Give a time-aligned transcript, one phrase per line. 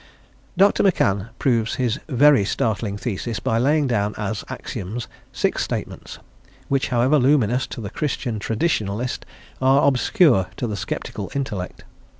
[0.57, 0.81] Dr.
[0.83, 6.17] McCann proves his very startling thesis by laying down as axioms six statements,
[6.69, 9.25] which, however luminous to the Christian traditionalist,
[9.61, 11.83] are obscure to the sceptical intellect.